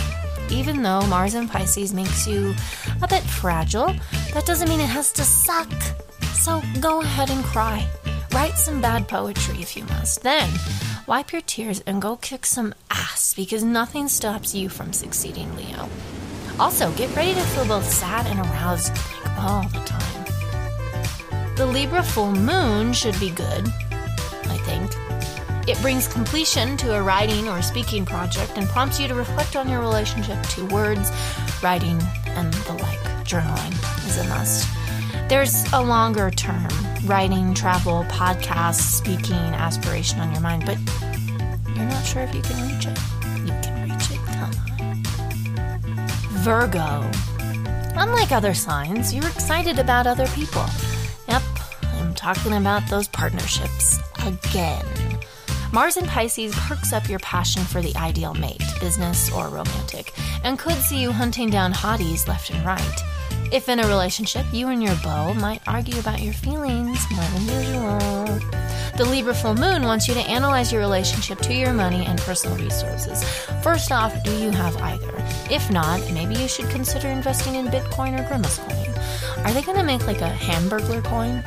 even 0.50 0.82
though 0.82 1.06
Mars 1.06 1.34
in 1.34 1.48
Pisces 1.48 1.92
makes 1.92 2.26
you 2.26 2.54
a 3.02 3.08
bit 3.08 3.22
fragile, 3.22 3.94
that 4.32 4.46
doesn't 4.46 4.68
mean 4.68 4.80
it 4.80 4.88
has 4.88 5.12
to 5.12 5.22
suck. 5.22 5.70
So 6.34 6.62
go 6.80 7.00
ahead 7.00 7.30
and 7.30 7.44
cry. 7.44 7.86
Write 8.32 8.56
some 8.56 8.80
bad 8.80 9.08
poetry 9.08 9.60
if 9.60 9.76
you 9.76 9.84
must. 9.84 10.22
Then, 10.22 10.48
wipe 11.08 11.32
your 11.32 11.40
tears 11.40 11.80
and 11.86 12.02
go 12.02 12.16
kick 12.16 12.44
some 12.44 12.74
ass 12.90 13.32
because 13.32 13.64
nothing 13.64 14.06
stops 14.08 14.54
you 14.54 14.68
from 14.68 14.92
succeeding, 14.92 15.56
Leo. 15.56 15.88
Also, 16.60 16.92
get 16.92 17.14
ready 17.16 17.32
to 17.32 17.40
feel 17.40 17.64
both 17.64 17.90
sad 17.90 18.26
and 18.26 18.38
aroused 18.40 18.92
like, 19.24 19.38
all 19.38 19.62
the 19.62 19.82
time. 19.86 21.54
The 21.56 21.66
Libra 21.66 22.02
full 22.02 22.32
moon 22.32 22.92
should 22.92 23.18
be 23.18 23.30
good, 23.30 23.66
I 24.44 24.58
think. 24.66 24.92
It 25.66 25.80
brings 25.80 26.06
completion 26.06 26.76
to 26.78 26.94
a 26.94 27.02
writing 27.02 27.48
or 27.48 27.62
speaking 27.62 28.04
project 28.04 28.52
and 28.56 28.66
prompts 28.68 29.00
you 29.00 29.08
to 29.08 29.14
reflect 29.14 29.56
on 29.56 29.68
your 29.68 29.80
relationship 29.80 30.42
to 30.42 30.66
words, 30.66 31.10
writing, 31.62 31.98
and 32.26 32.52
the 32.52 32.74
like. 32.74 32.98
Journaling 33.24 33.72
is 34.06 34.18
a 34.18 34.24
must. 34.28 34.68
There's 35.28 35.70
a 35.72 35.82
longer 35.82 36.30
term 36.30 36.68
writing, 37.04 37.54
travel, 37.54 38.04
podcast, 38.04 38.80
speaking 38.80 39.32
aspiration 39.32 40.20
on 40.20 40.32
your 40.32 40.40
mind, 40.40 40.64
but 40.66 40.78
you're 41.74 41.86
not 41.86 42.04
sure 42.04 42.22
if 42.22 42.34
you 42.34 42.42
can 42.42 42.60
reach 42.68 42.86
it. 42.86 42.98
You 43.46 43.54
can 43.62 43.88
reach 43.88 44.10
it, 44.10 44.20
come 44.26 44.50
on. 44.80 45.02
Virgo. 46.42 47.10
Unlike 47.96 48.32
other 48.32 48.54
signs, 48.54 49.12
you're 49.14 49.26
excited 49.26 49.78
about 49.78 50.06
other 50.06 50.26
people. 50.28 50.64
Yep, 51.28 51.42
I'm 51.94 52.14
talking 52.14 52.54
about 52.54 52.88
those 52.88 53.08
partnerships 53.08 53.98
again. 54.24 54.84
Mars 55.72 55.96
in 55.98 56.06
Pisces 56.06 56.54
perks 56.54 56.92
up 56.92 57.08
your 57.08 57.18
passion 57.18 57.62
for 57.62 57.82
the 57.82 57.94
ideal 57.96 58.34
mate, 58.34 58.62
business 58.80 59.30
or 59.32 59.48
romantic, 59.48 60.14
and 60.42 60.58
could 60.58 60.76
see 60.76 61.00
you 61.00 61.12
hunting 61.12 61.50
down 61.50 61.72
hotties 61.72 62.26
left 62.26 62.50
and 62.50 62.64
right. 62.64 63.02
If 63.50 63.70
in 63.70 63.80
a 63.80 63.88
relationship, 63.88 64.44
you 64.52 64.68
and 64.68 64.82
your 64.82 64.94
beau 65.02 65.32
might 65.32 65.62
argue 65.66 65.98
about 65.98 66.20
your 66.20 66.34
feelings 66.34 67.00
more 67.10 67.24
than 67.24 67.46
usual. 67.46 67.98
The 68.98 69.06
Libra 69.08 69.32
full 69.32 69.54
moon 69.54 69.84
wants 69.84 70.06
you 70.06 70.14
to 70.14 70.20
analyze 70.20 70.70
your 70.70 70.82
relationship 70.82 71.38
to 71.40 71.54
your 71.54 71.72
money 71.72 72.04
and 72.04 72.18
personal 72.20 72.58
resources. 72.58 73.24
First 73.62 73.90
off, 73.90 74.22
do 74.22 74.36
you 74.36 74.50
have 74.50 74.76
either? 74.76 75.14
If 75.50 75.70
not, 75.70 76.00
maybe 76.12 76.34
you 76.34 76.46
should 76.46 76.68
consider 76.68 77.08
investing 77.08 77.54
in 77.54 77.68
Bitcoin 77.68 78.20
or 78.20 78.28
Grimace 78.28 78.58
coin. 78.58 79.44
Are 79.44 79.52
they 79.52 79.62
going 79.62 79.78
to 79.78 79.84
make 79.84 80.06
like 80.06 80.20
a 80.20 80.28
Hamburglar 80.28 81.02
coin? 81.04 81.42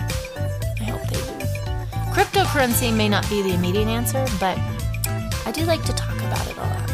I 0.80 0.84
hope 0.86 1.02
they 1.04 1.18
do. 1.18 1.46
Cryptocurrency 2.14 2.92
may 2.96 3.10
not 3.10 3.30
be 3.30 3.44
the 3.44 3.54
immediate 3.54 3.88
answer, 3.88 4.26
but 4.40 4.58
I 5.46 5.52
do 5.54 5.66
like 5.66 5.84
to 5.84 5.94
talk 5.94 6.18
about 6.18 6.48
it 6.48 6.58
a 6.58 6.62
lot. 6.62 6.91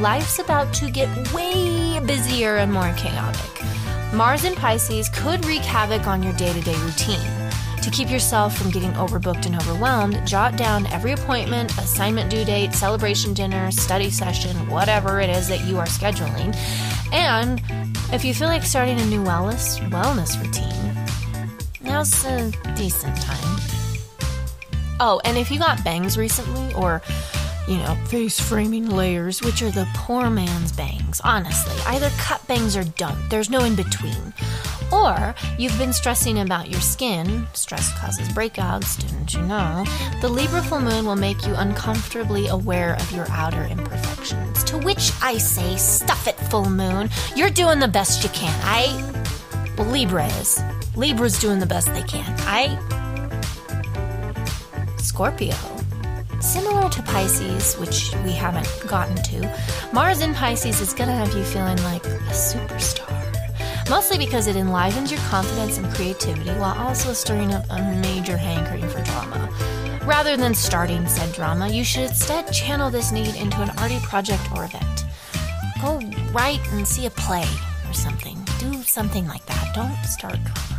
Life's 0.00 0.38
about 0.38 0.72
to 0.72 0.90
get 0.90 1.10
way 1.34 2.00
busier 2.06 2.56
and 2.56 2.72
more 2.72 2.90
chaotic. 2.94 3.62
Mars 4.14 4.46
in 4.46 4.54
Pisces 4.54 5.10
could 5.10 5.44
wreak 5.44 5.60
havoc 5.60 6.06
on 6.06 6.22
your 6.22 6.32
day 6.32 6.54
to 6.54 6.60
day 6.62 6.74
routine. 6.76 7.20
To 7.82 7.90
keep 7.90 8.10
yourself 8.10 8.56
from 8.56 8.70
getting 8.70 8.92
overbooked 8.92 9.44
and 9.44 9.54
overwhelmed, 9.56 10.26
jot 10.26 10.56
down 10.56 10.86
every 10.86 11.12
appointment, 11.12 11.76
assignment 11.76 12.30
due 12.30 12.46
date, 12.46 12.72
celebration 12.72 13.34
dinner, 13.34 13.70
study 13.70 14.08
session, 14.08 14.56
whatever 14.70 15.20
it 15.20 15.28
is 15.28 15.48
that 15.48 15.66
you 15.66 15.76
are 15.78 15.84
scheduling. 15.84 16.56
And 17.12 17.60
if 18.10 18.24
you 18.24 18.32
feel 18.32 18.48
like 18.48 18.62
starting 18.62 18.98
a 18.98 19.04
new 19.04 19.22
wellness, 19.22 19.86
wellness 19.90 20.42
routine, 20.42 20.96
now's 21.82 22.24
a 22.24 22.50
decent 22.74 23.20
time. 23.20 23.60
Oh, 24.98 25.20
and 25.26 25.36
if 25.36 25.50
you 25.50 25.58
got 25.58 25.84
bangs 25.84 26.16
recently, 26.16 26.72
or 26.72 27.02
you 27.70 27.76
know, 27.76 27.94
face 28.06 28.40
framing 28.40 28.90
layers, 28.90 29.40
which 29.40 29.62
are 29.62 29.70
the 29.70 29.86
poor 29.94 30.28
man's 30.28 30.72
bangs. 30.72 31.20
Honestly, 31.22 31.76
either 31.86 32.10
cut 32.18 32.44
bangs 32.48 32.76
or 32.76 32.82
don't. 32.82 33.16
There's 33.30 33.48
no 33.48 33.62
in 33.62 33.76
between. 33.76 34.34
Or 34.92 35.36
you've 35.56 35.78
been 35.78 35.92
stressing 35.92 36.40
about 36.40 36.68
your 36.68 36.80
skin. 36.80 37.46
Stress 37.52 37.96
causes 37.96 38.28
breakouts, 38.30 39.00
didn't 39.00 39.34
you 39.34 39.42
know? 39.42 39.84
The 40.20 40.28
Libra 40.28 40.62
full 40.62 40.80
moon 40.80 41.06
will 41.06 41.14
make 41.14 41.46
you 41.46 41.54
uncomfortably 41.54 42.48
aware 42.48 42.94
of 42.94 43.12
your 43.12 43.26
outer 43.30 43.62
imperfections. 43.62 44.64
To 44.64 44.78
which 44.78 45.12
I 45.22 45.38
say, 45.38 45.76
stuff 45.76 46.26
it, 46.26 46.34
full 46.34 46.68
moon. 46.68 47.08
You're 47.36 47.50
doing 47.50 47.78
the 47.78 47.86
best 47.86 48.24
you 48.24 48.30
can. 48.30 48.58
I. 48.64 48.88
Well, 49.78 49.86
Libra 49.86 50.26
is. 50.26 50.60
Libra's 50.96 51.38
doing 51.38 51.60
the 51.60 51.66
best 51.66 51.86
they 51.94 52.02
can. 52.02 52.34
I. 52.40 52.76
Scorpio. 54.96 55.54
Similar 56.40 56.88
to 56.88 57.02
Pisces, 57.02 57.74
which 57.74 58.14
we 58.24 58.32
haven't 58.32 58.66
gotten 58.88 59.16
to, 59.16 59.54
Mars 59.92 60.22
in 60.22 60.32
Pisces 60.32 60.80
is 60.80 60.94
going 60.94 61.08
to 61.08 61.14
have 61.14 61.34
you 61.34 61.44
feeling 61.44 61.76
like 61.84 62.04
a 62.06 62.18
superstar. 62.32 63.08
Mostly 63.90 64.16
because 64.16 64.46
it 64.46 64.56
enlivens 64.56 65.10
your 65.12 65.20
confidence 65.22 65.76
and 65.76 65.92
creativity 65.94 66.50
while 66.52 66.78
also 66.78 67.12
stirring 67.12 67.52
up 67.52 67.64
a 67.68 67.82
major 68.00 68.38
hankering 68.38 68.88
for 68.88 69.02
drama. 69.02 69.48
Rather 70.04 70.36
than 70.36 70.54
starting 70.54 71.06
said 71.06 71.32
drama, 71.34 71.68
you 71.68 71.84
should 71.84 72.08
instead 72.08 72.50
channel 72.52 72.90
this 72.90 73.12
need 73.12 73.34
into 73.36 73.60
an 73.60 73.70
arty 73.78 73.98
project 74.00 74.42
or 74.54 74.64
event. 74.64 75.04
Go 75.82 76.00
write 76.32 76.60
and 76.72 76.88
see 76.88 77.04
a 77.04 77.10
play 77.10 77.46
or 77.86 77.92
something. 77.92 78.38
Do 78.58 78.82
something 78.82 79.26
like 79.26 79.44
that. 79.46 79.74
Don't 79.74 80.04
start 80.04 80.42
drama. 80.44 80.69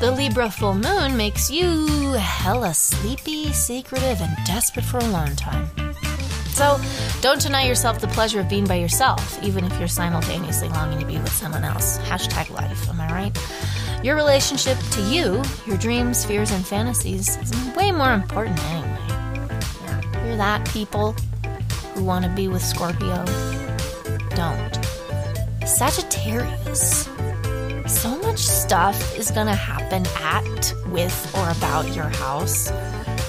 The 0.00 0.10
Libra 0.10 0.50
full 0.50 0.72
moon 0.72 1.14
makes 1.14 1.50
you 1.50 2.12
hella 2.14 2.72
sleepy, 2.72 3.52
secretive, 3.52 4.22
and 4.22 4.34
desperate 4.46 4.86
for 4.86 4.96
alone 4.96 5.36
time. 5.36 5.68
So, 6.48 6.80
don't 7.20 7.38
deny 7.38 7.66
yourself 7.66 8.00
the 8.00 8.08
pleasure 8.08 8.40
of 8.40 8.48
being 8.48 8.64
by 8.64 8.76
yourself, 8.76 9.38
even 9.42 9.62
if 9.62 9.78
you're 9.78 9.88
simultaneously 9.88 10.70
longing 10.70 11.00
to 11.00 11.04
be 11.04 11.18
with 11.18 11.30
someone 11.30 11.64
else. 11.64 11.98
Hashtag 11.98 12.48
life, 12.48 12.88
am 12.88 12.98
I 12.98 13.12
right? 13.12 14.02
Your 14.02 14.16
relationship 14.16 14.78
to 14.92 15.02
you, 15.02 15.42
your 15.66 15.76
dreams, 15.76 16.24
fears, 16.24 16.50
and 16.50 16.66
fantasies 16.66 17.36
is 17.36 17.76
way 17.76 17.92
more 17.92 18.14
important 18.14 18.58
anyway. 18.70 20.26
You're 20.26 20.36
that 20.38 20.66
people 20.70 21.12
who 21.94 22.04
want 22.04 22.24
to 22.24 22.30
be 22.30 22.48
with 22.48 22.62
Scorpio. 22.62 23.22
Don't. 24.34 24.78
Sagittarius. 25.66 27.06
So 27.90 28.16
much 28.20 28.38
stuff 28.38 29.18
is 29.18 29.30
going 29.30 29.48
to 29.48 29.54
happen 29.54 30.06
at, 30.22 30.74
with, 30.86 31.34
or 31.36 31.50
about 31.50 31.94
your 31.94 32.08
house. 32.08 32.70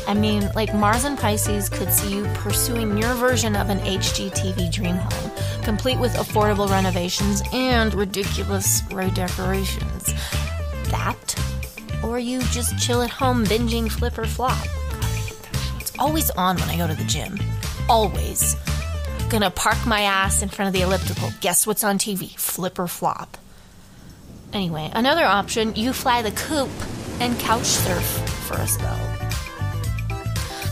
I 0.08 0.13
mean, 0.13 0.50
like 0.56 0.74
Mars 0.74 1.03
and 1.03 1.18
Pisces 1.18 1.68
could 1.68 1.91
see 1.91 2.15
you 2.15 2.24
pursuing 2.36 2.98
your 2.98 3.13
version 3.15 3.58
of 3.58 3.70
an 3.70 3.80
HGTV 3.80 4.72
dream 4.72 4.96
home, 4.96 5.32
complete 5.63 6.00
with 6.00 6.13
affordable 6.13 6.70
renovations 6.70 7.41
and 7.51 7.94
ridiculous 7.94 8.82
redecorations. 8.91 10.13
That, 10.89 11.36
or 12.01 12.18
you 12.20 12.39
just 12.51 12.77
chill 12.80 13.01
at 13.01 13.10
home 13.10 13.44
binging 13.44 13.91
Flip 13.91 14.18
or 14.18 14.25
Flop. 14.25 14.65
It's 15.82 15.91
always 16.00 16.30
on 16.32 16.56
when 16.58 16.70
I 16.70 16.77
go 16.77 16.88
to 16.88 16.96
the 16.96 17.03
gym. 17.06 17.38
Always. 17.89 18.56
Gonna 19.30 19.51
park 19.51 19.86
my 19.86 20.01
ass 20.01 20.44
in 20.44 20.50
front 20.50 20.68
of 20.68 20.74
the 20.74 20.82
elliptical. 20.82 21.30
Guess 21.41 21.68
what's 21.68 21.84
on 21.84 21.98
TV? 21.98 22.38
Flip 22.38 22.80
or 22.80 22.88
Flop. 22.88 23.38
Anyway, 24.53 24.89
another 24.93 25.25
option 25.25 25.74
you 25.75 25.93
fly 25.93 26.22
the 26.22 26.31
coop 26.31 26.70
and 27.20 27.39
couch 27.39 27.65
surf 27.65 28.03
for 28.48 28.55
a 28.55 28.67
spell. 28.67 29.00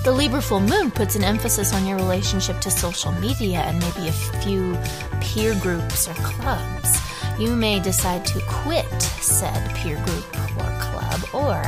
The 0.04 0.12
Libra 0.12 0.42
full 0.42 0.60
moon 0.62 0.92
puts 0.92 1.16
an 1.16 1.24
emphasis 1.24 1.74
on 1.74 1.86
your 1.86 1.98
relationship 1.98 2.60
to 2.62 2.72
social 2.72 3.12
media 3.14 3.60
and 3.60 3.80
maybe 3.80 4.08
a 4.08 4.12
few 4.12 4.78
peer 5.22 5.54
groups 5.62 6.08
or 6.08 6.14
clubs. 6.16 7.00
You 7.38 7.56
may 7.56 7.80
decide 7.80 8.26
to 8.28 8.42
quit 8.48 9.02
said 9.02 9.76
peer 9.76 9.96
group 10.06 10.26
or 10.58 10.80
club 10.80 11.22
or 11.34 11.62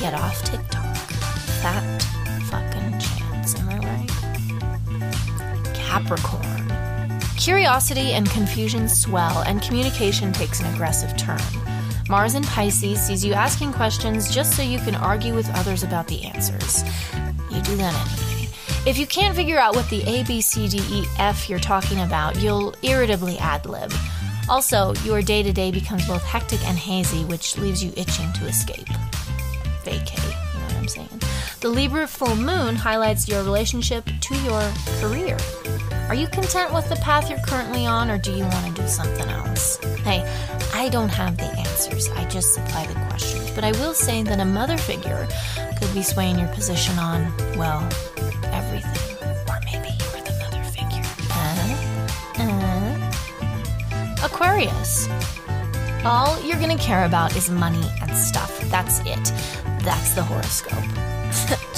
get 0.00 0.14
off 0.14 0.42
TikTok. 0.44 0.94
That 1.62 2.02
fucking 2.50 2.98
chance, 2.98 3.54
am 3.60 3.68
I 3.68 3.78
right? 3.78 5.74
Capricorn. 5.74 6.43
Curiosity 7.44 8.14
and 8.14 8.26
confusion 8.30 8.88
swell, 8.88 9.42
and 9.42 9.60
communication 9.60 10.32
takes 10.32 10.60
an 10.60 10.72
aggressive 10.72 11.14
turn. 11.18 11.38
Mars 12.08 12.36
in 12.36 12.42
Pisces 12.42 12.98
sees 12.98 13.22
you 13.22 13.34
asking 13.34 13.74
questions 13.74 14.34
just 14.34 14.56
so 14.56 14.62
you 14.62 14.78
can 14.78 14.94
argue 14.94 15.34
with 15.34 15.50
others 15.50 15.82
about 15.82 16.08
the 16.08 16.24
answers. 16.24 16.82
You 17.50 17.60
do 17.60 17.76
that 17.76 17.92
anyway. 17.92 18.48
If 18.86 18.96
you 18.96 19.06
can't 19.06 19.36
figure 19.36 19.58
out 19.58 19.76
what 19.76 19.90
the 19.90 20.02
A, 20.04 20.24
B, 20.24 20.40
C, 20.40 20.68
D, 20.68 20.78
E, 20.88 21.04
F 21.18 21.50
you're 21.50 21.58
talking 21.58 22.00
about, 22.00 22.40
you'll 22.40 22.74
irritably 22.80 23.36
ad 23.36 23.66
lib. 23.66 23.92
Also, 24.48 24.94
your 25.04 25.20
day 25.20 25.42
to 25.42 25.52
day 25.52 25.70
becomes 25.70 26.08
both 26.08 26.24
hectic 26.24 26.66
and 26.66 26.78
hazy, 26.78 27.26
which 27.26 27.58
leaves 27.58 27.84
you 27.84 27.92
itching 27.94 28.32
to 28.32 28.46
escape. 28.46 28.88
Vacate, 29.84 30.18
you 30.18 30.60
know 30.60 30.66
what 30.66 30.76
I'm 30.76 30.88
saying? 30.88 31.20
The 31.60 31.68
Libra 31.68 32.06
full 32.06 32.36
moon 32.36 32.74
highlights 32.74 33.28
your 33.28 33.42
relationship 33.42 34.08
to 34.22 34.34
your 34.34 34.72
career. 34.98 35.36
Are 36.08 36.14
you 36.14 36.28
content 36.28 36.72
with 36.74 36.88
the 36.90 36.96
path 36.96 37.30
you're 37.30 37.38
currently 37.40 37.86
on, 37.86 38.10
or 38.10 38.18
do 38.18 38.30
you 38.30 38.44
want 38.44 38.76
to 38.76 38.82
do 38.82 38.86
something 38.86 39.26
else? 39.28 39.78
Hey, 40.04 40.22
I 40.74 40.90
don't 40.90 41.08
have 41.08 41.38
the 41.38 41.44
answers, 41.44 42.10
I 42.10 42.26
just 42.28 42.52
supply 42.52 42.86
the 42.86 42.94
questions. 43.06 43.50
But 43.52 43.64
I 43.64 43.72
will 43.72 43.94
say 43.94 44.22
that 44.22 44.38
a 44.38 44.44
mother 44.44 44.76
figure 44.76 45.26
could 45.78 45.92
be 45.94 46.02
swaying 46.02 46.38
your 46.38 46.48
position 46.48 46.98
on, 46.98 47.32
well, 47.56 47.80
everything. 48.52 49.16
Or 49.48 49.58
maybe 49.64 49.88
you're 49.98 50.22
the 50.22 50.36
mother 50.42 50.62
figure. 50.64 51.02
Uh, 51.30 51.74
uh. 52.38 54.26
Aquarius. 54.26 55.08
All 56.04 56.38
you're 56.44 56.60
gonna 56.60 56.76
care 56.76 57.06
about 57.06 57.34
is 57.34 57.48
money 57.48 57.88
and 58.02 58.14
stuff. 58.14 58.60
That's 58.68 59.00
it. 59.00 59.32
That's 59.82 60.12
the 60.14 60.22
horoscope. 60.22 60.84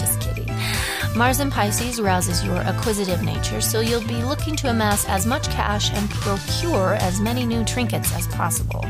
Mars 1.16 1.40
in 1.40 1.50
Pisces 1.50 1.98
rouses 1.98 2.44
your 2.44 2.56
acquisitive 2.56 3.22
nature, 3.22 3.62
so 3.62 3.80
you'll 3.80 4.06
be 4.06 4.22
looking 4.22 4.54
to 4.56 4.68
amass 4.68 5.08
as 5.08 5.24
much 5.24 5.48
cash 5.48 5.90
and 5.94 6.10
procure 6.10 6.92
as 6.96 7.20
many 7.20 7.46
new 7.46 7.64
trinkets 7.64 8.14
as 8.14 8.26
possible. 8.28 8.84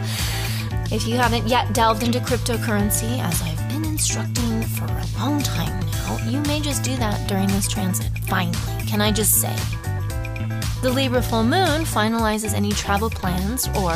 If 0.91 1.07
you 1.07 1.17
haven't 1.17 1.47
yet 1.47 1.73
delved 1.73 2.03
into 2.03 2.19
cryptocurrency, 2.19 3.21
as 3.21 3.41
I've 3.43 3.69
been 3.69 3.85
instructing 3.85 4.63
for 4.63 4.87
a 4.87 5.07
long 5.21 5.41
time 5.41 5.81
now, 5.87 6.19
you 6.29 6.41
may 6.43 6.61
just 6.61 6.83
do 6.83 6.97
that 6.97 7.29
during 7.29 7.47
this 7.47 7.69
transit. 7.69 8.11
Finally, 8.27 8.87
can 8.89 9.01
I 9.01 9.13
just 9.13 9.41
say? 9.41 9.55
The 10.83 10.91
Libra 10.93 11.23
full 11.23 11.45
moon 11.45 11.83
finalizes 11.83 12.55
any 12.55 12.73
travel 12.73 13.09
plans, 13.09 13.69
or 13.69 13.95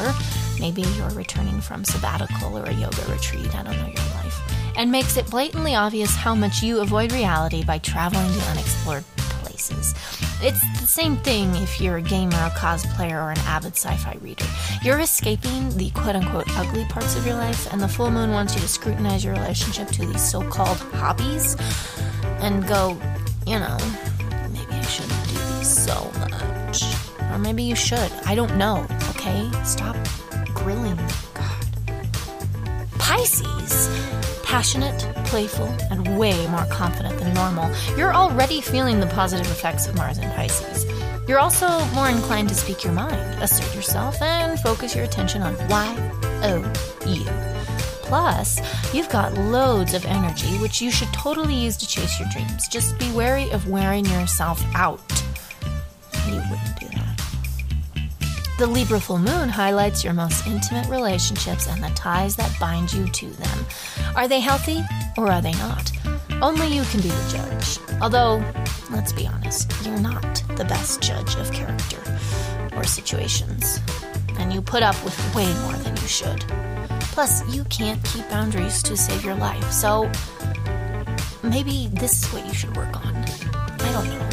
maybe 0.60 0.82
you're 0.82 1.10
returning 1.10 1.60
from 1.60 1.84
sabbatical 1.84 2.56
or 2.56 2.62
a 2.62 2.72
yoga 2.74 3.04
retreat, 3.10 3.52
I 3.56 3.64
don't 3.64 3.76
know 3.76 3.86
your 3.86 4.14
life, 4.14 4.40
and 4.76 4.90
makes 4.90 5.16
it 5.16 5.30
blatantly 5.30 5.74
obvious 5.74 6.14
how 6.14 6.34
much 6.34 6.62
you 6.62 6.80
avoid 6.80 7.12
reality 7.12 7.64
by 7.64 7.78
traveling 7.78 8.32
to 8.32 8.40
unexplored 8.50 9.04
places. 9.16 9.94
It's 10.42 10.60
the 10.80 10.86
same 10.86 11.16
thing 11.18 11.54
if 11.56 11.80
you're 11.80 11.98
a 11.98 12.02
gamer, 12.02 12.36
a 12.36 12.50
cosplayer, 12.50 13.22
or 13.22 13.30
an 13.30 13.38
avid 13.40 13.76
sci 13.76 13.94
fi 13.96 14.16
reader. 14.22 14.46
You're 14.82 15.00
escaping 15.00 15.76
the 15.76 15.90
quote 15.90 16.16
unquote 16.16 16.48
ugly 16.56 16.84
parts 16.86 17.16
of 17.16 17.26
your 17.26 17.36
life, 17.36 17.70
and 17.72 17.80
the 17.80 17.88
full 17.88 18.10
moon 18.10 18.30
wants 18.30 18.54
you 18.54 18.60
to 18.60 18.68
scrutinize 18.68 19.24
your 19.24 19.34
relationship 19.34 19.88
to 19.88 20.06
these 20.06 20.22
so 20.22 20.42
called 20.48 20.78
hobbies 20.94 21.56
and 22.40 22.66
go, 22.66 22.98
you 23.46 23.58
know, 23.58 23.76
maybe 24.52 24.72
I 24.72 24.82
shouldn't 24.82 25.28
do 25.28 25.34
these 25.58 25.84
so 25.84 26.10
much. 26.20 26.82
Or 27.32 27.38
maybe 27.38 27.62
you 27.62 27.76
should. 27.76 28.10
I 28.24 28.34
don't 28.34 28.56
know, 28.56 28.86
okay? 29.10 29.50
Stop 29.64 29.96
grilling 30.54 30.96
me. 30.96 31.04
God. 31.34 31.66
Pisces. 32.98 33.88
Passionate, 34.50 34.98
playful, 35.26 35.68
and 35.90 36.18
way 36.18 36.48
more 36.48 36.66
confident 36.66 37.16
than 37.20 37.32
normal. 37.34 37.70
You're 37.96 38.12
already 38.12 38.60
feeling 38.60 38.98
the 38.98 39.06
positive 39.06 39.46
effects 39.46 39.86
of 39.86 39.94
Mars 39.94 40.18
in 40.18 40.28
Pisces. 40.30 40.84
You're 41.28 41.38
also 41.38 41.84
more 41.94 42.08
inclined 42.08 42.48
to 42.48 42.54
speak 42.56 42.82
your 42.82 42.92
mind, 42.92 43.40
assert 43.40 43.72
yourself, 43.76 44.20
and 44.20 44.58
focus 44.58 44.96
your 44.96 45.04
attention 45.04 45.42
on 45.42 45.54
why, 45.68 45.94
oh, 46.42 46.64
you. 47.06 47.24
Plus, 48.02 48.58
you've 48.92 49.08
got 49.08 49.34
loads 49.34 49.94
of 49.94 50.04
energy, 50.04 50.58
which 50.58 50.82
you 50.82 50.90
should 50.90 51.12
totally 51.12 51.54
use 51.54 51.76
to 51.76 51.86
chase 51.86 52.18
your 52.18 52.28
dreams. 52.30 52.66
Just 52.66 52.98
be 52.98 53.08
wary 53.12 53.48
of 53.52 53.68
wearing 53.68 54.04
yourself 54.04 54.60
out. 54.74 55.00
You 56.26 56.42
wouldn't 56.50 56.80
do. 56.80 56.89
The 58.60 58.66
Libra 58.66 59.00
full 59.00 59.18
moon 59.18 59.48
highlights 59.48 60.04
your 60.04 60.12
most 60.12 60.46
intimate 60.46 60.86
relationships 60.90 61.66
and 61.66 61.82
the 61.82 61.88
ties 61.94 62.36
that 62.36 62.54
bind 62.60 62.92
you 62.92 63.08
to 63.08 63.26
them. 63.26 63.66
Are 64.14 64.28
they 64.28 64.40
healthy 64.40 64.84
or 65.16 65.32
are 65.32 65.40
they 65.40 65.52
not? 65.52 65.90
Only 66.42 66.66
you 66.66 66.82
can 66.82 67.00
be 67.00 67.08
the 67.08 67.38
judge. 67.38 67.78
Although, 68.02 68.44
let's 68.90 69.14
be 69.14 69.26
honest, 69.26 69.72
you're 69.82 69.98
not 69.98 70.42
the 70.58 70.66
best 70.66 71.00
judge 71.00 71.36
of 71.36 71.50
character 71.52 72.02
or 72.76 72.84
situations. 72.84 73.80
And 74.38 74.52
you 74.52 74.60
put 74.60 74.82
up 74.82 75.02
with 75.04 75.16
way 75.34 75.50
more 75.62 75.78
than 75.78 75.96
you 75.96 76.06
should. 76.06 76.44
Plus, 77.14 77.42
you 77.48 77.64
can't 77.70 78.04
keep 78.04 78.28
boundaries 78.28 78.82
to 78.82 78.94
save 78.94 79.24
your 79.24 79.36
life. 79.36 79.72
So, 79.72 80.12
maybe 81.42 81.88
this 81.94 82.24
is 82.24 82.30
what 82.30 82.46
you 82.46 82.52
should 82.52 82.76
work 82.76 82.94
on. 82.94 83.16
I 83.54 83.92
don't 83.92 84.08
know. 84.10 84.28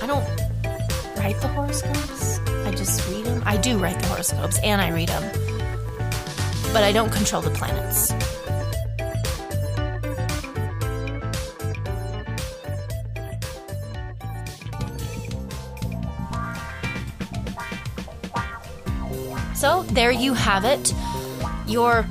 I 0.00 0.06
don't 0.06 1.16
write 1.18 1.40
the 1.40 1.48
horoscopes. 1.48 2.40
I 2.70 2.72
just 2.72 3.10
read 3.10 3.24
them. 3.24 3.42
I 3.44 3.56
do 3.56 3.78
write 3.78 3.98
the 3.98 4.06
horoscopes 4.06 4.60
and 4.62 4.80
I 4.80 4.90
read 4.90 5.08
them. 5.08 5.24
But 6.72 6.84
I 6.84 6.92
don't 6.92 7.10
control 7.10 7.42
the 7.42 7.50
planets. 7.50 8.14
So 19.58 19.82
there 19.92 20.12
you 20.12 20.34
have 20.34 20.64
it. 20.64 20.94
Your 21.66 22.06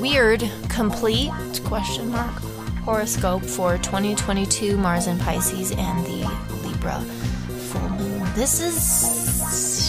weird, 0.00 0.50
complete 0.68 1.30
question 1.64 2.10
mark 2.10 2.34
horoscope 2.82 3.44
for 3.44 3.78
2022 3.78 4.76
Mars 4.76 5.06
and 5.06 5.20
Pisces 5.20 5.70
and 5.70 6.04
the 6.06 6.26
Libra 6.64 7.00
full 7.68 7.88
moon. 7.90 8.18
This 8.34 8.60
is 8.60 9.17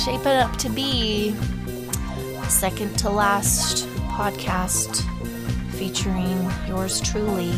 shaping 0.10 0.28
up 0.28 0.56
to 0.58 0.70
be 0.70 1.36
second 2.48 2.98
to 2.98 3.12
last 3.12 3.88
podcast 4.18 5.04
featuring 5.74 6.50
yours 6.68 7.00
truly. 7.00 7.54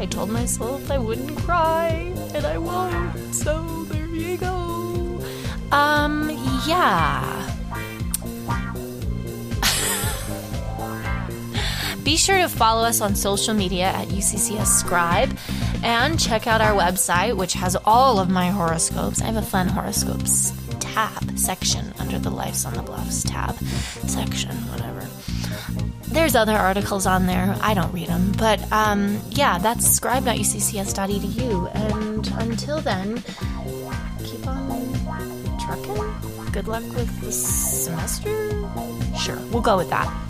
I 0.00 0.08
told 0.10 0.30
myself 0.30 0.90
I 0.90 0.98
wouldn't 0.98 1.38
cry, 1.38 2.12
and 2.34 2.44
I 2.44 2.58
won't, 2.58 3.32
so 3.32 3.84
there 3.84 4.06
you 4.06 4.36
go. 4.36 5.22
Um, 5.70 6.28
yeah. 6.66 7.56
Be 12.02 12.16
sure 12.16 12.38
to 12.38 12.48
follow 12.48 12.82
us 12.82 13.00
on 13.00 13.14
social 13.14 13.54
media 13.54 13.84
at 13.84 14.08
UCCS 14.08 14.66
Scribe 14.66 15.38
and 15.84 16.18
check 16.18 16.48
out 16.48 16.60
our 16.60 16.72
website, 16.72 17.36
which 17.36 17.52
has 17.52 17.76
all 17.84 18.18
of 18.18 18.28
my 18.28 18.50
horoscopes. 18.50 19.22
I 19.22 19.26
have 19.26 19.36
a 19.36 19.42
fun 19.42 19.68
horoscopes 19.68 20.52
tab 20.92 21.38
section 21.38 21.92
under 21.98 22.18
the 22.18 22.30
Lives 22.30 22.64
on 22.64 22.74
the 22.74 22.82
Bluffs 22.82 23.22
tab 23.24 23.56
section, 24.06 24.54
whatever. 24.68 25.06
There's 26.08 26.34
other 26.34 26.56
articles 26.56 27.06
on 27.06 27.26
there. 27.26 27.56
I 27.60 27.74
don't 27.74 27.92
read 27.92 28.08
them. 28.08 28.32
But 28.36 28.60
um, 28.72 29.20
yeah, 29.30 29.58
that's 29.58 29.86
scribe.uccs.edu. 29.88 31.74
And 31.74 32.26
until 32.38 32.80
then, 32.80 33.22
keep 34.24 34.46
on 34.46 35.58
trucking. 35.64 36.52
Good 36.52 36.66
luck 36.66 36.82
with 36.94 37.20
the 37.20 37.30
semester? 37.30 38.50
Sure, 39.16 39.38
we'll 39.52 39.62
go 39.62 39.76
with 39.76 39.90
that. 39.90 40.29